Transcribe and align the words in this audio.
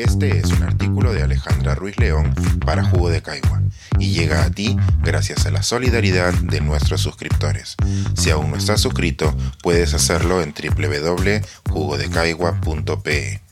Este 0.00 0.38
es 0.38 0.46
un 0.46 0.62
artículo 0.62 1.12
de 1.12 1.22
Alejandra 1.22 1.74
Ruiz 1.74 1.98
León 1.98 2.34
para 2.64 2.82
Jugo 2.82 3.10
de 3.10 3.20
Caigua 3.20 3.60
y 3.98 4.12
llega 4.12 4.44
a 4.44 4.50
ti 4.50 4.78
gracias 5.02 5.44
a 5.44 5.50
la 5.50 5.62
solidaridad 5.62 6.32
de 6.32 6.62
nuestros 6.62 7.02
suscriptores. 7.02 7.76
Si 8.16 8.30
aún 8.30 8.50
no 8.50 8.56
estás 8.56 8.80
suscrito, 8.80 9.36
puedes 9.62 9.92
hacerlo 9.92 10.40
en 10.40 10.54
www.jugodecaigua.pe. 10.54 13.42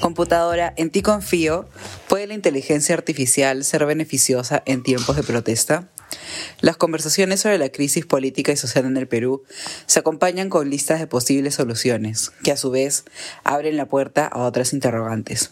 Computadora, 0.00 0.72
en 0.78 0.88
ti 0.88 1.02
confío. 1.02 1.68
¿Puede 2.08 2.26
la 2.26 2.32
inteligencia 2.32 2.94
artificial 2.94 3.64
ser 3.64 3.84
beneficiosa 3.84 4.62
en 4.64 4.82
tiempos 4.82 5.16
de 5.16 5.24
protesta? 5.24 5.90
Las 6.60 6.76
conversaciones 6.76 7.40
sobre 7.40 7.58
la 7.58 7.70
crisis 7.70 8.06
política 8.06 8.52
y 8.52 8.56
social 8.56 8.84
en 8.84 8.96
el 8.96 9.08
Perú 9.08 9.42
se 9.86 9.98
acompañan 9.98 10.48
con 10.48 10.70
listas 10.70 11.00
de 11.00 11.06
posibles 11.06 11.56
soluciones, 11.56 12.32
que 12.42 12.52
a 12.52 12.56
su 12.56 12.70
vez 12.70 13.04
abren 13.44 13.76
la 13.76 13.86
puerta 13.86 14.26
a 14.26 14.44
otras 14.44 14.72
interrogantes. 14.72 15.50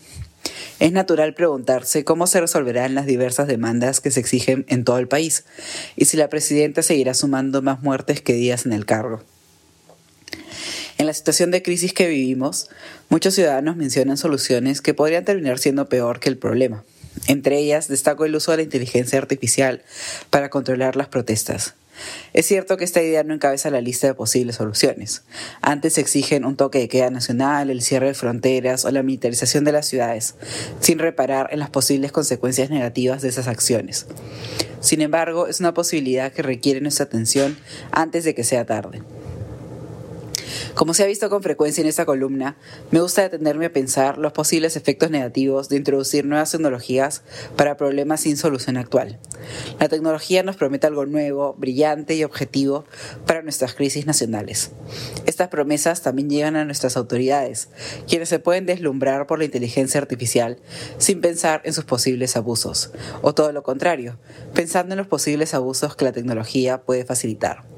Es 0.78 0.92
natural 0.92 1.34
preguntarse 1.34 2.04
cómo 2.04 2.26
se 2.26 2.40
resolverán 2.40 2.94
las 2.94 3.06
diversas 3.06 3.46
demandas 3.48 4.00
que 4.00 4.10
se 4.10 4.20
exigen 4.20 4.64
en 4.68 4.84
todo 4.84 4.98
el 4.98 5.08
país 5.08 5.44
y 5.96 6.06
si 6.06 6.16
la 6.16 6.28
presidenta 6.28 6.82
seguirá 6.82 7.12
sumando 7.14 7.60
más 7.60 7.82
muertes 7.82 8.22
que 8.22 8.32
días 8.32 8.64
en 8.64 8.72
el 8.72 8.86
cargo. 8.86 9.22
En 10.96 11.06
la 11.06 11.14
situación 11.14 11.50
de 11.50 11.62
crisis 11.62 11.92
que 11.92 12.08
vivimos, 12.08 12.68
muchos 13.08 13.34
ciudadanos 13.34 13.76
mencionan 13.76 14.16
soluciones 14.16 14.80
que 14.80 14.94
podrían 14.94 15.24
terminar 15.24 15.58
siendo 15.58 15.88
peor 15.88 16.20
que 16.20 16.28
el 16.28 16.38
problema. 16.38 16.84
Entre 17.26 17.58
ellas 17.58 17.88
destaco 17.88 18.24
el 18.24 18.34
uso 18.34 18.50
de 18.50 18.58
la 18.58 18.62
inteligencia 18.62 19.18
artificial 19.18 19.82
para 20.30 20.50
controlar 20.50 20.96
las 20.96 21.08
protestas. 21.08 21.74
Es 22.32 22.46
cierto 22.46 22.76
que 22.76 22.84
esta 22.84 23.02
idea 23.02 23.24
no 23.24 23.34
encabeza 23.34 23.70
la 23.70 23.80
lista 23.80 24.06
de 24.06 24.14
posibles 24.14 24.56
soluciones. 24.56 25.22
Antes 25.60 25.98
exigen 25.98 26.44
un 26.44 26.56
toque 26.56 26.78
de 26.78 26.88
queda 26.88 27.10
nacional, 27.10 27.70
el 27.70 27.82
cierre 27.82 28.06
de 28.06 28.14
fronteras 28.14 28.84
o 28.84 28.90
la 28.90 29.02
militarización 29.02 29.64
de 29.64 29.72
las 29.72 29.86
ciudades, 29.86 30.34
sin 30.80 30.98
reparar 30.98 31.48
en 31.52 31.58
las 31.58 31.70
posibles 31.70 32.12
consecuencias 32.12 32.70
negativas 32.70 33.22
de 33.22 33.28
esas 33.28 33.48
acciones. 33.48 34.06
Sin 34.80 35.02
embargo, 35.02 35.46
es 35.46 35.60
una 35.60 35.74
posibilidad 35.74 36.32
que 36.32 36.42
requiere 36.42 36.80
nuestra 36.80 37.04
atención 37.04 37.58
antes 37.92 38.24
de 38.24 38.34
que 38.34 38.44
sea 38.44 38.64
tarde. 38.64 39.02
Como 40.74 40.94
se 40.94 41.02
ha 41.02 41.06
visto 41.06 41.28
con 41.30 41.42
frecuencia 41.42 41.82
en 41.82 41.88
esta 41.88 42.06
columna, 42.06 42.56
me 42.90 43.00
gusta 43.00 43.22
detenerme 43.22 43.66
a 43.66 43.72
pensar 43.72 44.18
los 44.18 44.32
posibles 44.32 44.76
efectos 44.76 45.10
negativos 45.10 45.68
de 45.68 45.76
introducir 45.76 46.24
nuevas 46.24 46.50
tecnologías 46.50 47.22
para 47.56 47.76
problemas 47.76 48.20
sin 48.20 48.36
solución 48.36 48.76
actual. 48.76 49.18
La 49.78 49.88
tecnología 49.88 50.42
nos 50.42 50.56
promete 50.56 50.86
algo 50.86 51.06
nuevo, 51.06 51.54
brillante 51.58 52.14
y 52.14 52.24
objetivo 52.24 52.84
para 53.26 53.42
nuestras 53.42 53.74
crisis 53.74 54.06
nacionales. 54.06 54.72
Estas 55.26 55.48
promesas 55.48 56.02
también 56.02 56.30
llegan 56.30 56.56
a 56.56 56.64
nuestras 56.64 56.96
autoridades, 56.96 57.68
quienes 58.08 58.28
se 58.28 58.38
pueden 58.38 58.66
deslumbrar 58.66 59.26
por 59.26 59.38
la 59.38 59.44
inteligencia 59.44 60.00
artificial 60.00 60.58
sin 60.98 61.20
pensar 61.20 61.62
en 61.64 61.72
sus 61.72 61.84
posibles 61.84 62.36
abusos, 62.36 62.92
o 63.22 63.34
todo 63.34 63.52
lo 63.52 63.62
contrario, 63.62 64.18
pensando 64.54 64.94
en 64.94 64.98
los 64.98 65.06
posibles 65.06 65.54
abusos 65.54 65.96
que 65.96 66.04
la 66.04 66.12
tecnología 66.12 66.82
puede 66.82 67.04
facilitar. 67.04 67.69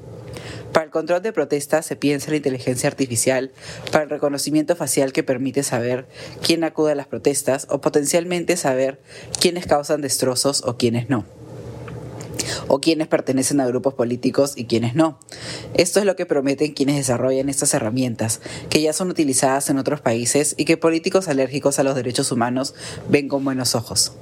Para 0.73 0.85
el 0.85 0.91
control 0.91 1.21
de 1.21 1.31
protestas 1.31 1.85
se 1.85 1.95
piensa 1.95 2.31
la 2.31 2.37
inteligencia 2.37 2.89
artificial 2.89 3.51
para 3.91 4.05
el 4.05 4.09
reconocimiento 4.09 4.75
facial 4.75 5.13
que 5.13 5.23
permite 5.23 5.61
saber 5.61 6.07
quién 6.41 6.63
acude 6.63 6.93
a 6.93 6.95
las 6.95 7.07
protestas 7.07 7.67
o 7.69 7.79
potencialmente 7.79 8.57
saber 8.57 8.99
quiénes 9.39 9.67
causan 9.67 10.01
destrozos 10.01 10.63
o 10.65 10.75
quiénes 10.75 11.09
no 11.09 11.25
o 12.67 12.79
quienes 12.79 13.07
pertenecen 13.07 13.59
a 13.59 13.67
grupos 13.67 13.93
políticos 13.93 14.53
y 14.55 14.65
quienes 14.65 14.95
no. 14.95 15.19
Esto 15.73 15.99
es 15.99 16.05
lo 16.05 16.15
que 16.15 16.25
prometen 16.25 16.73
quienes 16.73 16.95
desarrollan 16.95 17.49
estas 17.49 17.73
herramientas, 17.73 18.41
que 18.69 18.81
ya 18.81 18.93
son 18.93 19.09
utilizadas 19.09 19.69
en 19.69 19.77
otros 19.77 20.01
países 20.01 20.55
y 20.57 20.65
que 20.65 20.77
políticos 20.77 21.27
alérgicos 21.27 21.79
a 21.79 21.83
los 21.83 21.95
derechos 21.95 22.31
humanos 22.31 22.73
ven 23.09 23.27
con 23.27 23.43
buenos 23.43 23.75
ojos. 23.75 24.13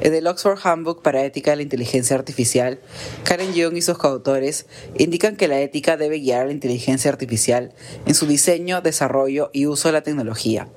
En 0.00 0.14
el 0.14 0.26
Oxford 0.26 0.58
Handbook 0.62 1.02
para 1.02 1.24
Ética 1.24 1.50
de 1.52 1.56
la 1.56 1.62
Inteligencia 1.62 2.16
Artificial, 2.16 2.80
Karen 3.24 3.54
Young 3.54 3.76
y 3.76 3.82
sus 3.82 3.98
coautores 3.98 4.66
indican 4.98 5.36
que 5.36 5.48
la 5.48 5.60
ética 5.60 5.96
debe 5.96 6.18
guiar 6.18 6.42
a 6.42 6.46
la 6.46 6.52
inteligencia 6.52 7.10
artificial 7.10 7.72
en 8.06 8.14
su 8.14 8.26
diseño, 8.26 8.80
desarrollo 8.80 9.50
y 9.52 9.66
uso 9.66 9.88
de 9.88 9.92
la 9.92 10.02
tecnología. 10.02 10.68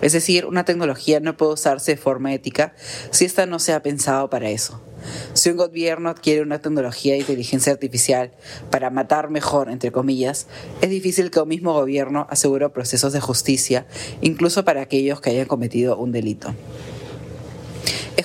Es 0.00 0.12
decir, 0.12 0.46
una 0.46 0.64
tecnología 0.64 1.20
no 1.20 1.36
puede 1.36 1.54
usarse 1.54 1.92
de 1.92 1.96
forma 1.96 2.32
ética 2.32 2.74
si 3.10 3.24
ésta 3.24 3.46
no 3.46 3.58
se 3.58 3.72
ha 3.72 3.82
pensado 3.82 4.30
para 4.30 4.50
eso. 4.50 4.80
Si 5.34 5.50
un 5.50 5.56
gobierno 5.56 6.10
adquiere 6.10 6.42
una 6.42 6.60
tecnología 6.60 7.14
de 7.14 7.20
inteligencia 7.20 7.72
artificial 7.72 8.32
para 8.70 8.90
matar 8.90 9.30
mejor, 9.30 9.70
entre 9.70 9.92
comillas, 9.92 10.46
es 10.80 10.90
difícil 10.90 11.30
que 11.30 11.40
un 11.40 11.48
mismo 11.48 11.72
gobierno 11.72 12.26
asegure 12.30 12.68
procesos 12.70 13.12
de 13.12 13.20
justicia, 13.20 13.86
incluso 14.20 14.64
para 14.64 14.82
aquellos 14.82 15.20
que 15.20 15.30
hayan 15.30 15.46
cometido 15.46 15.96
un 15.96 16.12
delito. 16.12 16.54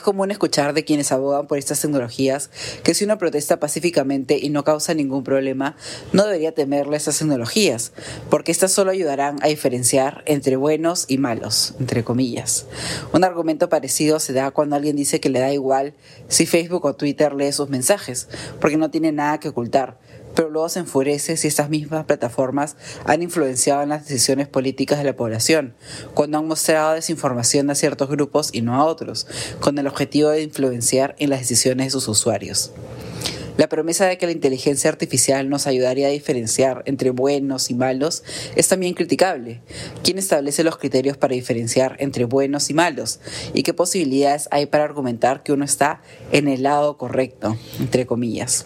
Común 0.04 0.30
escuchar 0.30 0.74
de 0.74 0.86
quienes 0.86 1.12
abogan 1.12 1.48
por 1.48 1.58
estas 1.58 1.82
tecnologías 1.82 2.52
que 2.84 2.94
si 2.94 3.06
uno 3.06 3.18
protesta 3.18 3.60
pacíficamente 3.60 4.38
y 4.40 4.50
no 4.50 4.64
causa 4.64 4.94
ningún 4.94 5.24
problema, 5.24 5.76
no 6.12 6.26
debería 6.26 6.54
temerle 6.54 6.98
estas 6.98 7.18
tecnologías, 7.18 7.92
porque 8.30 8.52
estas 8.52 8.72
solo 8.72 8.92
ayudarán 8.92 9.38
a 9.42 9.48
diferenciar 9.48 10.24
entre 10.28 10.56
buenos 10.56 11.06
y 11.08 11.18
malos, 11.18 11.74
entre 11.80 12.04
comillas. 12.04 12.68
Un 13.14 13.24
argumento 13.24 13.70
parecido 13.70 14.20
se 14.20 14.34
da 14.34 14.52
cuando 14.52 14.76
alguien 14.76 14.96
dice 14.96 15.20
que 15.20 15.30
le 15.30 15.40
da 15.40 15.52
igual 15.52 15.96
si 16.28 16.46
Facebook 16.46 16.86
o 16.86 16.96
Twitter 16.96 17.34
lee 17.34 17.52
sus 17.52 17.70
mensajes, 17.70 18.28
porque 18.60 18.78
no 18.78 18.92
tiene 18.92 19.12
nada 19.12 19.40
que 19.40 19.50
ocultar 19.50 19.98
pero 20.36 20.50
luego 20.50 20.70
se 20.70 20.80
enfurece 20.80 21.38
si 21.38 21.48
estas 21.48 21.70
mismas 21.70 22.06
plataformas 22.06 22.76
han 23.06 23.24
influenciado 23.24 23.84
en 23.84 23.90
las 23.90 24.08
decisiones 24.08 24.48
políticas 24.48 24.98
de 24.98 25.06
la 25.06 25.16
población, 25.16 25.74
cuando 26.14 26.38
han 26.38 26.48
mostrado 26.48 26.94
desinformación 26.94 27.70
a 27.70 27.76
ciertos 27.76 28.10
grupos 28.10 28.50
y 28.54 28.62
no 28.62 28.76
a 28.76 28.86
otros, 28.86 29.28
con 29.60 29.78
el 29.78 29.88
objetivo 29.88 30.30
de 30.30 30.44
influenciar 30.44 31.16
en 31.20 31.30
las 31.30 31.40
decisiones 31.40 31.88
de 31.88 31.92
sus 31.92 32.08
usuarios. 32.08 32.72
La 33.56 33.70
promesa 33.70 34.08
de 34.08 34.18
que 34.18 34.26
la 34.26 34.32
inteligencia 34.32 34.90
artificial 34.90 35.48
nos 35.48 35.68
ayudaría 35.68 36.08
a 36.08 36.12
diferenciar 36.12 36.82
entre 36.88 37.12
buenos 37.12 37.70
y 37.70 37.76
malos 37.76 38.24
es 38.56 38.68
también 38.68 38.96
criticable. 38.96 39.62
¿Quién 40.04 40.18
establece 40.18 40.64
los 40.64 40.78
criterios 40.78 41.18
para 41.18 41.36
diferenciar 41.36 41.96
entre 42.00 42.26
buenos 42.26 42.72
y 42.72 42.74
malos? 42.74 43.20
¿Y 43.54 43.62
qué 43.62 43.76
posibilidades 43.76 44.48
hay 44.50 44.66
para 44.66 44.86
argumentar 44.86 45.44
que 45.44 45.54
uno 45.54 45.66
está 45.66 46.02
en 46.32 46.48
el 46.48 46.64
lado 46.64 46.98
correcto, 46.98 47.56
entre 47.80 48.08
comillas? 48.08 48.66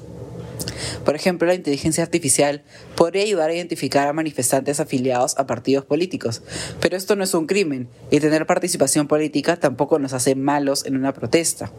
Por 1.06 1.16
ejemplo, 1.16 1.48
la 1.48 1.54
inteligencia 1.54 2.04
artificial 2.04 2.64
podría 2.96 3.24
ayudar 3.24 3.50
a 3.50 3.54
identificar 3.54 4.08
a 4.08 4.14
manifestantes 4.14 4.80
afiliados 4.80 5.38
a 5.38 5.48
partidos 5.48 5.86
políticos, 5.86 6.42
pero 6.80 6.98
esto 6.98 7.16
no 7.16 7.24
es 7.24 7.34
un 7.34 7.48
crimen 7.48 7.88
y 8.12 8.20
tener 8.20 8.46
participación 8.46 9.08
política 9.08 9.58
tampoco 9.58 10.00
nos 10.00 10.14
hace 10.14 10.36
malos 10.36 10.86
en 10.86 10.96
una 10.96 11.14
protesta. 11.14 11.72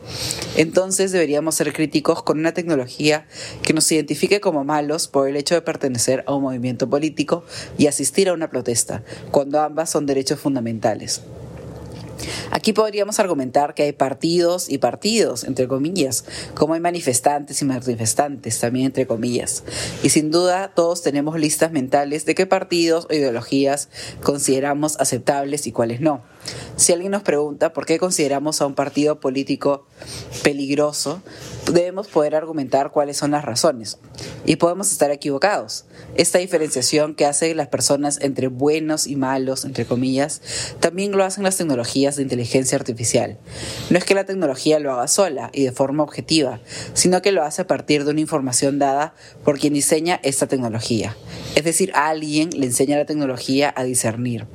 Entonces 0.57 1.13
deberíamos 1.13 1.55
ser 1.55 1.73
críticos 1.73 2.23
con 2.23 2.39
una 2.39 2.53
tecnología 2.53 3.27
que 3.63 3.73
nos 3.73 3.91
identifique 3.93 4.41
como 4.41 4.65
malos 4.65 5.09
por 5.09 5.29
el 5.29 5.37
hecho 5.37 5.55
de 5.55 5.63
pertenecer 5.63 6.25
a 6.27 6.35
un 6.35 6.43
movimiento 6.43 6.89
político 6.89 7.45
y 7.77 7.87
asistir 7.87 8.29
a 8.29 8.33
una 8.33 8.51
protesta, 8.51 9.03
cuando 9.31 9.61
ambas 9.61 9.91
son 9.91 10.07
derechos 10.07 10.41
fundamentales. 10.41 11.23
Aquí 12.51 12.73
podríamos 12.73 13.19
argumentar 13.21 13.75
que 13.75 13.85
hay 13.85 13.93
partidos 13.93 14.69
y 14.69 14.79
partidos, 14.79 15.45
entre 15.45 15.69
comillas, 15.69 16.25
como 16.55 16.75
hay 16.75 16.81
manifestantes 16.81 17.61
y 17.63 17.65
manifestantes, 17.65 18.59
también 18.59 18.87
entre 18.87 19.07
comillas. 19.07 19.65
Y 20.03 20.11
sin 20.11 20.31
duda 20.31 20.73
todos 20.75 21.03
tenemos 21.03 21.39
listas 21.39 21.73
mentales 21.73 22.25
de 22.25 22.35
qué 22.35 22.47
partidos 22.47 23.07
o 23.11 23.15
ideologías 23.15 23.89
consideramos 24.23 24.99
aceptables 24.99 25.67
y 25.67 25.73
cuáles 25.73 26.01
no. 26.01 26.23
Si 26.77 26.93
alguien 26.93 27.13
nos 27.13 27.23
pregunta 27.23 27.73
por 27.73 27.85
qué 27.85 27.99
consideramos 27.99 28.61
a 28.61 28.67
un 28.67 28.75
partido 28.75 29.21
político 29.21 29.87
peligroso, 30.43 31.23
debemos 31.73 32.09
poder 32.09 32.35
argumentar 32.35 32.91
cuáles 32.91 33.17
son 33.17 33.33
las 33.33 33.45
razones. 33.45 33.99
Y 34.45 34.57
podemos 34.57 34.91
estar 34.93 35.11
equivocados. 35.11 35.85
Esta 36.15 36.39
diferenciación 36.39 37.15
que 37.15 37.27
hacen 37.27 37.57
las 37.57 37.69
personas 37.69 38.19
entre 38.21 38.49
buenos 38.49 39.07
y 39.07 39.17
malos, 39.17 39.65
entre 39.65 39.85
comillas, 39.85 40.41
también 40.81 41.13
lo 41.13 41.25
hacen 41.25 41.45
las 41.45 41.57
tecnologías 41.57 42.17
de 42.17 42.23
inteligencia 42.23 42.77
artificial. 42.77 43.39
No 43.91 43.99
es 43.99 44.05
que 44.05 44.15
la 44.15 44.25
tecnología 44.25 44.79
lo 44.79 44.93
haga 44.93 45.09
sola 45.09 45.51
y 45.53 45.65
de 45.65 45.73
forma 45.73 46.03
objetiva, 46.03 46.61
sino 46.95 47.23
que 47.23 47.33
lo 47.33 47.43
hace 47.43 47.63
a 47.63 47.67
partir 47.67 48.05
de 48.05 48.11
una 48.13 48.21
información 48.21 48.79
dada 48.79 49.15
por 49.45 49.59
quien 49.59 49.75
diseña 49.75 50.21
esta 50.23 50.47
tecnología. 50.47 51.17
Es 51.55 51.65
decir, 51.65 51.93
a 51.95 52.09
alguien 52.09 52.51
le 52.51 52.67
enseña 52.67 52.97
la 52.97 53.07
tecnología 53.07 53.73
a 53.77 53.85
discernir. 53.85 54.47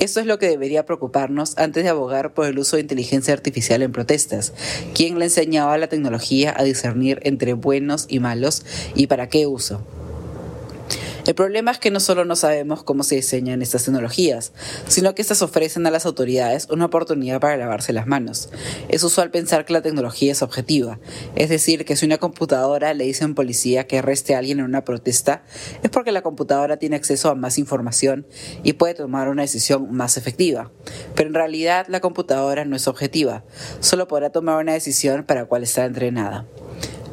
Esto 0.00 0.18
es 0.20 0.24
lo 0.24 0.38
que 0.38 0.48
debería 0.48 0.86
preocuparnos 0.86 1.58
antes 1.58 1.84
de 1.84 1.90
abogar 1.90 2.32
por 2.32 2.46
el 2.46 2.58
uso 2.58 2.76
de 2.76 2.82
inteligencia 2.82 3.34
artificial 3.34 3.82
en 3.82 3.92
protestas. 3.92 4.54
¿Quién 4.94 5.18
le 5.18 5.26
enseñaba 5.26 5.76
la 5.76 5.88
tecnología 5.88 6.54
a 6.56 6.64
discernir 6.64 7.20
entre 7.22 7.52
buenos 7.52 8.06
y 8.08 8.18
malos 8.18 8.64
y 8.94 9.08
para 9.08 9.28
qué 9.28 9.46
uso? 9.46 9.82
El 11.30 11.36
problema 11.36 11.70
es 11.70 11.78
que 11.78 11.92
no 11.92 12.00
solo 12.00 12.24
no 12.24 12.34
sabemos 12.34 12.82
cómo 12.82 13.04
se 13.04 13.14
diseñan 13.14 13.62
estas 13.62 13.84
tecnologías, 13.84 14.52
sino 14.88 15.14
que 15.14 15.22
estas 15.22 15.42
ofrecen 15.42 15.86
a 15.86 15.92
las 15.92 16.04
autoridades 16.04 16.66
una 16.72 16.86
oportunidad 16.86 17.38
para 17.38 17.56
lavarse 17.56 17.92
las 17.92 18.08
manos. 18.08 18.48
Es 18.88 19.04
usual 19.04 19.30
pensar 19.30 19.64
que 19.64 19.72
la 19.72 19.80
tecnología 19.80 20.32
es 20.32 20.42
objetiva, 20.42 20.98
es 21.36 21.48
decir, 21.48 21.84
que 21.84 21.94
si 21.94 22.04
una 22.04 22.18
computadora 22.18 22.94
le 22.94 23.04
dice 23.04 23.22
a 23.22 23.28
un 23.28 23.36
policía 23.36 23.86
que 23.86 23.98
arreste 23.98 24.34
a 24.34 24.38
alguien 24.38 24.58
en 24.58 24.64
una 24.64 24.84
protesta, 24.84 25.44
es 25.84 25.90
porque 25.90 26.10
la 26.10 26.22
computadora 26.22 26.78
tiene 26.78 26.96
acceso 26.96 27.30
a 27.30 27.36
más 27.36 27.58
información 27.58 28.26
y 28.64 28.72
puede 28.72 28.94
tomar 28.94 29.28
una 29.28 29.42
decisión 29.42 29.86
más 29.94 30.16
efectiva. 30.16 30.72
Pero 31.14 31.28
en 31.28 31.34
realidad 31.36 31.86
la 31.88 32.00
computadora 32.00 32.64
no 32.64 32.74
es 32.74 32.88
objetiva, 32.88 33.44
solo 33.78 34.08
podrá 34.08 34.30
tomar 34.30 34.60
una 34.60 34.72
decisión 34.72 35.22
para 35.22 35.42
la 35.42 35.46
cual 35.46 35.62
está 35.62 35.84
entrenada. 35.84 36.48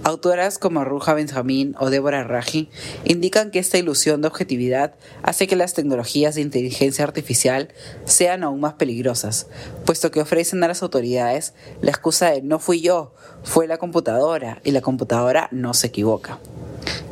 Autoras 0.08 0.58
como 0.58 0.86
Ruja 0.86 1.14
Benjamín 1.14 1.76
o 1.78 1.90
Débora 1.90 2.24
Raji 2.24 2.70
indican 3.04 3.52
que 3.52 3.60
esta 3.60 3.78
ilusión 3.78 4.22
de 4.22 4.30
objetividad 4.30 4.96
hace 5.22 5.48
que 5.48 5.58
las 5.58 5.74
tecnologías 5.74 6.36
de 6.36 6.40
inteligencia 6.40 7.04
artificial 7.04 7.74
sean 8.06 8.46
aún 8.46 8.62
más 8.62 8.76
peligrosas, 8.76 9.48
puesto 9.86 10.10
que 10.10 10.22
ofrecen 10.22 10.64
a 10.64 10.70
las 10.70 10.82
autoridades 10.82 11.56
la 11.82 11.92
excusa 11.92 12.32
de 12.32 12.42
no 12.42 12.58
fui 12.58 12.80
yo, 12.80 13.14
fue 13.44 13.68
la 13.68 13.80
computadora 13.80 14.62
y 14.64 14.72
la 14.72 14.80
computadora 14.80 15.50
no 15.52 15.74
se 15.74 15.88
equivoca. 15.88 16.40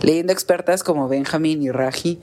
Leyendo 0.01 0.31
expertas 0.31 0.81
como 0.81 1.09
Benjamin 1.09 1.63
y 1.63 1.71
Raji, 1.71 2.21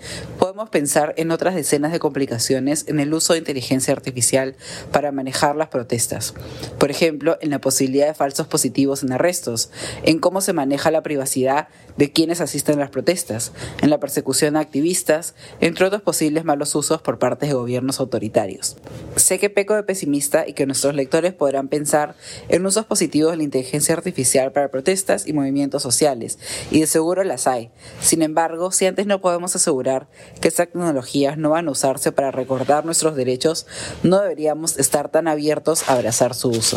podemos 0.62 0.70
pensar 0.70 1.14
en 1.17 1.32
otras 1.32 1.56
decenas 1.56 1.91
de 1.91 1.99
complicaciones 1.99 2.85
en 2.87 3.00
el 3.00 3.12
uso 3.12 3.32
de 3.32 3.41
inteligencia 3.41 3.93
artificial 3.93 4.55
para 4.93 5.11
manejar 5.11 5.56
las 5.56 5.69
protestas. 5.69 6.35
Por 6.79 6.91
ejemplo, 6.91 7.37
en 7.41 7.50
la 7.50 7.61
posibilidad 7.61 8.06
de 8.06 8.14
falsos 8.14 8.47
positivos 8.47 9.03
en 9.03 9.12
arrestos, 9.12 9.70
en 10.05 10.20
cómo 10.20 10.41
se 10.41 10.53
maneja 10.53 10.93
la 10.93 11.03
privacidad 11.03 11.67
de 11.97 12.12
quienes 12.12 12.41
asisten 12.41 12.76
a 12.76 12.82
las 12.82 12.91
protestas, 12.91 13.53
en 13.81 13.91
la 13.91 13.99
persecución 13.99 14.56
a 14.56 14.61
activistas, 14.61 15.35
entre 15.61 15.87
otros 15.87 16.03
posibles 16.03 16.44
malos 16.44 16.75
usos 16.76 17.03
por 17.03 17.19
parte 17.19 17.47
de 17.47 17.55
gobiernos 17.55 17.99
autoritarios. 17.99 18.76
Sé 19.17 19.41
que 19.41 19.50
peco 19.50 19.75
de 19.75 19.82
pesimista 19.82 20.47
y 20.47 20.53
que 20.53 20.67
nuestros 20.67 20.94
lectores 20.94 21.35
podrán 21.35 21.69
pensar 21.69 22.14
en 22.49 22.64
usos 22.64 22.87
positivos 22.87 23.32
de 23.32 23.38
la 23.38 23.43
inteligencia 23.43 23.94
artificial 23.94 24.53
para 24.53 24.70
protestas 24.70 25.26
y 25.26 25.32
movimientos 25.32 25.82
sociales, 25.82 26.38
y 26.70 26.81
de 26.81 26.87
seguro 26.87 27.25
las 27.25 27.49
hay. 27.49 27.70
Sin 28.00 28.23
embargo, 28.23 28.70
si 28.70 28.87
antes 28.87 29.06
no 29.06 29.20
podemos 29.20 29.56
asegurar 29.56 30.09
que 30.41 30.51
estas 30.52 30.69
tecnologías 30.69 31.38
no 31.38 31.50
van 31.50 31.69
a 31.69 31.70
usarse 31.70 32.10
para 32.12 32.31
recordar 32.31 32.84
nuestros 32.84 33.16
derechos, 33.16 33.66
no 34.02 34.20
deberíamos 34.20 34.78
estar 34.78 35.08
tan 35.08 35.26
abiertos 35.26 35.88
a 35.88 35.94
abrazar 35.94 36.34
su 36.34 36.50
uso. 36.50 36.76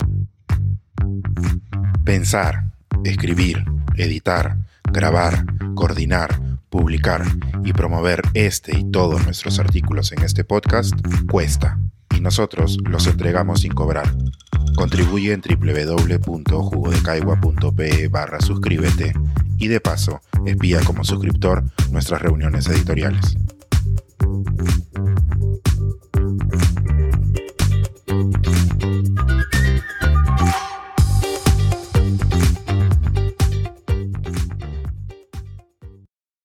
Pensar, 2.06 2.72
escribir, 3.04 3.66
editar, 3.98 4.56
grabar, 4.94 5.44
coordinar, 5.76 6.40
publicar 6.70 7.26
y 7.66 7.74
promover 7.74 8.22
este 8.34 8.78
y 8.78 8.90
todos 8.92 9.26
nuestros 9.26 9.60
artículos 9.60 10.14
en 10.14 10.24
este 10.24 10.46
podcast 10.46 10.94
cuesta 11.30 11.78
y 12.16 12.22
nosotros 12.22 12.78
los 12.86 13.08
entregamos 13.08 13.60
sin 13.62 13.74
cobrar. 13.74 14.16
Contribuye 14.78 15.34
en 15.34 15.42
www.jugodecaigua.pe 15.42 18.08
barra 18.08 18.40
suscríbete 18.40 19.12
y 19.58 19.68
de 19.68 19.82
paso 19.82 20.22
espía 20.46 20.80
como 20.86 21.04
suscriptor 21.04 21.66
nuestras 21.92 22.22
reuniones 22.22 22.68
editoriales. 22.68 23.36